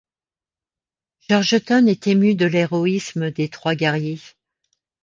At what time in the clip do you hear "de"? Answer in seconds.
2.33-2.47